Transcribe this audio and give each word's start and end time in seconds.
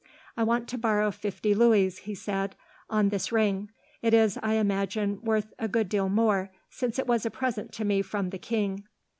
"I 0.35 0.41
want 0.41 0.67
to 0.69 0.79
borrow 0.79 1.11
fifty 1.11 1.53
louis," 1.53 1.99
he 1.99 2.15
said, 2.15 2.55
"on 2.89 3.09
this 3.09 3.31
ring. 3.31 3.69
It 4.01 4.15
is, 4.15 4.35
I 4.41 4.53
imagine, 4.55 5.21
worth 5.21 5.53
a 5.59 5.67
good 5.67 5.89
deal 5.89 6.09
more, 6.09 6.49
since 6.71 6.97
it 6.97 7.05
was 7.05 7.23
a 7.23 7.29
present 7.29 7.71
to 7.73 7.85
me 7.85 8.01
from 8.01 8.31
the 8.31 8.39
king." 8.39 8.87